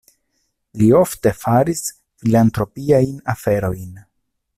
Li 0.81 0.87
ofte 0.99 1.33
faris 1.41 1.83
filantropiajn 2.23 3.21
aferojn. 3.35 3.93